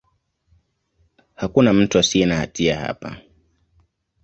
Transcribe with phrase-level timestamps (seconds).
[1.35, 3.21] Hakuna mtu asiye na hatia hapa.